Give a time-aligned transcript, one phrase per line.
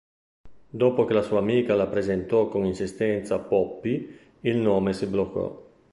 [0.71, 5.63] Dopo che la sua amica la presentò con insistenza "Poppy", il nome si bloccò.